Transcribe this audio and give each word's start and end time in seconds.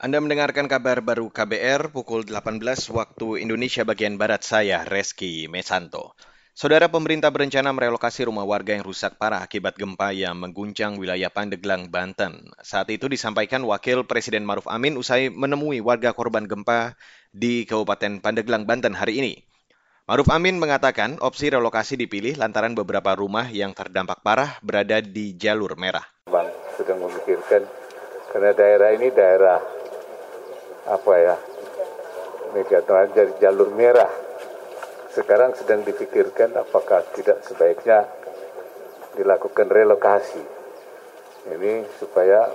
Anda 0.00 0.16
mendengarkan 0.16 0.64
kabar 0.64 1.04
baru 1.04 1.28
KBR 1.28 1.92
pukul 1.92 2.24
18 2.24 2.56
waktu 2.88 3.44
Indonesia 3.44 3.84
bagian 3.84 4.16
Barat 4.16 4.40
saya, 4.40 4.80
Reski 4.88 5.44
Mesanto. 5.44 6.16
Saudara 6.56 6.88
pemerintah 6.88 7.28
berencana 7.28 7.68
merelokasi 7.68 8.24
rumah 8.24 8.48
warga 8.48 8.72
yang 8.72 8.80
rusak 8.80 9.20
parah 9.20 9.44
akibat 9.44 9.76
gempa 9.76 10.16
yang 10.16 10.40
mengguncang 10.40 10.96
wilayah 10.96 11.28
Pandeglang, 11.28 11.92
Banten. 11.92 12.48
Saat 12.64 12.88
itu 12.88 13.12
disampaikan 13.12 13.60
Wakil 13.60 14.08
Presiden 14.08 14.48
Maruf 14.48 14.64
Amin 14.72 14.96
usai 14.96 15.28
menemui 15.28 15.84
warga 15.84 16.16
korban 16.16 16.48
gempa 16.48 16.96
di 17.28 17.68
Kabupaten 17.68 18.24
Pandeglang, 18.24 18.64
Banten 18.64 18.96
hari 18.96 19.20
ini. 19.20 19.32
Maruf 20.08 20.32
Amin 20.32 20.56
mengatakan 20.56 21.20
opsi 21.20 21.52
relokasi 21.52 22.00
dipilih 22.00 22.40
lantaran 22.40 22.72
beberapa 22.72 23.12
rumah 23.12 23.52
yang 23.52 23.76
terdampak 23.76 24.24
parah 24.24 24.56
berada 24.64 25.04
di 25.04 25.36
jalur 25.36 25.76
merah. 25.76 26.08
Bang 26.24 26.48
sedang 26.80 27.04
memikirkan 27.04 27.68
karena 28.32 28.56
daerah 28.56 28.96
ini 28.96 29.12
daerah 29.12 29.79
apa 30.88 31.12
ya 31.18 31.36
megaton 32.52 33.10
dari 33.14 33.32
jalur 33.38 33.70
merah. 33.74 34.10
Sekarang 35.10 35.54
sedang 35.58 35.82
dipikirkan 35.82 36.54
apakah 36.54 37.02
tidak 37.18 37.42
sebaiknya 37.42 38.06
dilakukan 39.18 39.66
relokasi. 39.66 40.42
Ini 41.50 41.82
supaya 41.98 42.46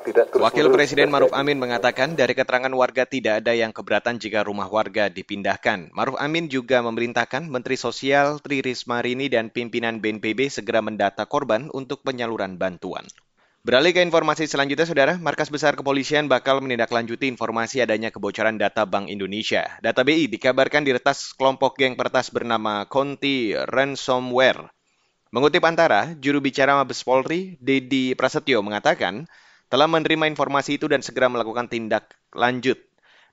tidak 0.00 0.32
terus 0.32 0.42
Wakil 0.42 0.72
Presiden 0.72 1.12
Maruf 1.12 1.30
Amin 1.36 1.60
mengatakan 1.60 2.16
dari 2.16 2.32
keterangan 2.32 2.72
warga 2.72 3.04
tidak 3.04 3.44
ada 3.44 3.52
yang 3.52 3.70
keberatan 3.70 4.16
jika 4.16 4.42
rumah 4.42 4.66
warga 4.66 5.12
dipindahkan. 5.12 5.92
Maruf 5.92 6.16
Amin 6.16 6.48
juga 6.48 6.80
memerintahkan 6.80 7.46
Menteri 7.46 7.76
Sosial 7.76 8.40
Tri 8.40 8.64
Risma 8.64 9.04
Rini 9.04 9.28
dan 9.28 9.52
pimpinan 9.52 10.00
BNPB 10.00 10.48
segera 10.48 10.80
mendata 10.80 11.28
korban 11.28 11.68
untuk 11.70 12.00
penyaluran 12.00 12.56
bantuan. 12.56 13.04
Beralih 13.60 13.92
ke 13.92 14.00
informasi 14.00 14.48
selanjutnya, 14.48 14.88
Saudara, 14.88 15.20
Markas 15.20 15.52
Besar 15.52 15.76
Kepolisian 15.76 16.32
bakal 16.32 16.64
menindaklanjuti 16.64 17.28
informasi 17.28 17.84
adanya 17.84 18.08
kebocoran 18.08 18.56
data 18.56 18.88
Bank 18.88 19.12
Indonesia. 19.12 19.76
Data 19.84 20.00
BI 20.00 20.32
dikabarkan 20.32 20.80
diretas 20.80 21.36
kelompok 21.36 21.76
geng 21.76 21.92
pertas 21.92 22.32
bernama 22.32 22.88
Conti 22.88 23.52
Ransomware. 23.52 24.64
Mengutip 25.28 25.60
antara, 25.68 26.16
juru 26.16 26.40
bicara 26.40 26.72
Mabes 26.72 27.04
Polri, 27.04 27.60
Dedi 27.60 28.16
Prasetyo, 28.16 28.64
mengatakan 28.64 29.28
telah 29.68 29.84
menerima 29.84 30.32
informasi 30.32 30.80
itu 30.80 30.88
dan 30.88 31.04
segera 31.04 31.28
melakukan 31.28 31.68
tindak 31.68 32.16
lanjut 32.32 32.80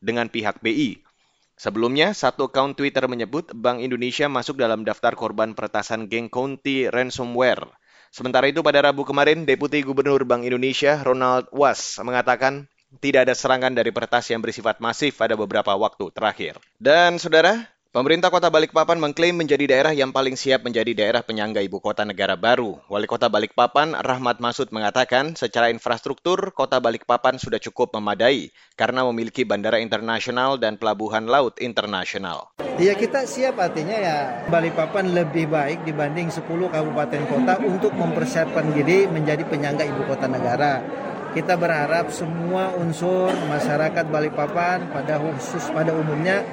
dengan 0.03 0.28
pihak 0.28 0.59
BI. 0.59 1.08
Sebelumnya, 1.56 2.12
satu 2.12 2.52
akun 2.52 2.75
Twitter 2.75 3.08
menyebut 3.08 3.56
Bank 3.56 3.80
Indonesia 3.80 4.28
masuk 4.28 4.59
dalam 4.59 4.84
daftar 4.84 5.16
korban 5.16 5.56
peretasan 5.56 6.12
geng 6.12 6.28
Conti 6.28 6.91
Ransomware. 6.91 7.77
Sementara 8.18 8.50
itu 8.50 8.66
pada 8.66 8.82
Rabu 8.82 9.06
kemarin, 9.06 9.46
Deputi 9.46 9.86
Gubernur 9.86 10.26
Bank 10.26 10.42
Indonesia 10.42 10.98
Ronald 11.06 11.54
Was 11.54 12.02
mengatakan 12.02 12.66
tidak 12.98 13.30
ada 13.30 13.38
serangan 13.38 13.70
dari 13.78 13.94
peretas 13.94 14.26
yang 14.34 14.42
bersifat 14.42 14.82
masif 14.82 15.22
pada 15.22 15.38
beberapa 15.38 15.70
waktu 15.78 16.09
terakhir. 16.09 16.58
Dan 16.82 17.22
saudara, 17.22 17.70
Pemerintah 17.98 18.30
Kota 18.30 18.53
Balikpapan 18.53 19.02
mengklaim 19.02 19.34
menjadi 19.34 19.66
daerah 19.66 19.90
yang 19.90 20.14
paling 20.14 20.38
siap 20.38 20.62
menjadi 20.62 20.94
daerah 20.94 21.26
penyangga 21.26 21.66
ibu 21.66 21.81
kota 21.81 22.06
negara 22.06 22.38
baru. 22.38 22.78
Wali 22.86 23.09
Kota 23.09 23.26
Balikpapan, 23.26 23.98
Rahmat 23.98 24.38
Masud 24.38 24.70
mengatakan, 24.70 25.34
secara 25.34 25.73
infrastruktur, 25.73 26.53
Kota 26.53 26.78
Balikpapan 26.78 27.42
sudah 27.42 27.58
cukup 27.58 27.98
memadai 27.98 28.53
karena 28.78 29.02
memiliki 29.09 29.50
bandara 29.50 29.81
internasional 29.81 30.62
dan 30.62 30.78
pelabuhan 30.78 31.25
laut 31.25 31.58
internasional. 31.58 32.53
Ya 32.78 32.94
kita 32.94 33.25
siap 33.25 33.58
artinya 33.58 33.98
ya 33.98 34.18
Balikpapan 34.45 35.18
lebih 35.18 35.50
baik 35.50 35.81
dibanding 35.81 36.30
10 36.30 36.45
kabupaten 36.45 37.22
kota 37.25 37.58
untuk 37.66 37.98
mempersiapkan 37.98 38.78
diri 38.78 39.09
menjadi 39.09 39.42
penyangga 39.42 39.90
ibu 39.90 40.06
kota 40.06 40.30
negara. 40.30 40.86
Kita 41.34 41.58
berharap 41.58 42.14
semua 42.14 42.78
unsur 42.78 43.34
masyarakat 43.50 44.06
Balikpapan 44.06 44.86
pada 44.94 45.18
khusus 45.18 45.66
pada 45.73 45.98
umumnya 45.98 46.45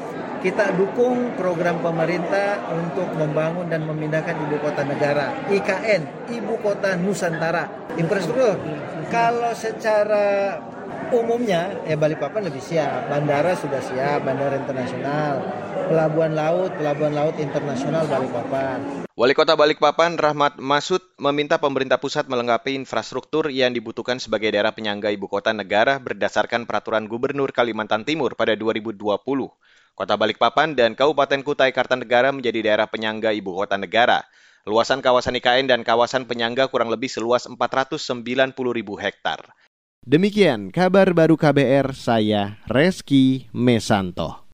kita 0.45 0.77
dukung 0.77 1.33
program 1.41 1.81
pemerintah 1.81 2.69
untuk 2.69 3.09
membangun 3.17 3.65
dan 3.65 3.89
memindahkan 3.89 4.37
ibu 4.45 4.61
kota 4.61 4.85
negara 4.85 5.33
IKN 5.49 6.29
ibu 6.37 6.61
kota 6.61 7.01
Nusantara. 7.01 7.89
Infrastruktur. 7.97 8.61
Kalau 9.09 9.57
secara 9.57 10.61
umumnya 11.17 11.81
ya 11.89 11.97
Balikpapan 11.97 12.53
lebih 12.53 12.61
siap. 12.61 13.09
Bandara 13.09 13.57
sudah 13.57 13.81
siap 13.81 14.21
bandara 14.21 14.61
internasional. 14.61 15.41
Pelabuhan 15.89 16.37
laut 16.37 16.77
pelabuhan 16.77 17.17
laut 17.17 17.37
internasional 17.41 18.05
Balikpapan. 18.05 19.09
Wali 19.17 19.33
Kota 19.33 19.57
Balikpapan 19.57 20.21
Rahmat 20.21 20.61
Masud 20.61 21.01
meminta 21.17 21.57
pemerintah 21.57 21.97
pusat 21.97 22.29
melengkapi 22.29 22.77
infrastruktur 22.77 23.49
yang 23.49 23.73
dibutuhkan 23.73 24.21
sebagai 24.21 24.53
daerah 24.53 24.77
penyangga 24.77 25.09
ibu 25.09 25.25
kota 25.25 25.57
negara 25.57 25.97
berdasarkan 26.03 26.69
peraturan 26.69 27.09
Gubernur 27.09 27.49
Kalimantan 27.55 28.05
Timur 28.05 28.37
pada 28.37 28.53
2020. 28.59 28.99
Kota 29.95 30.19
Balikpapan 30.19 30.75
dan 30.75 30.99
Kabupaten 30.99 31.47
Kutai 31.47 31.71
Kartanegara 31.71 32.35
menjadi 32.35 32.67
daerah 32.67 32.91
penyangga 32.91 33.31
ibu 33.31 33.55
kota 33.55 33.79
negara. 33.79 34.27
Luasan 34.67 34.99
kawasan 34.99 35.39
IKN 35.39 35.71
dan 35.71 35.87
kawasan 35.87 36.27
penyangga 36.27 36.67
kurang 36.67 36.91
lebih 36.91 37.07
seluas 37.07 37.47
490 37.47 38.59
ribu 38.75 38.99
hektar. 38.99 39.55
Demikian 40.03 40.75
kabar 40.75 41.15
baru 41.15 41.39
KBR 41.39 41.95
saya 41.95 42.59
Reski 42.67 43.47
Mesanto. 43.55 44.43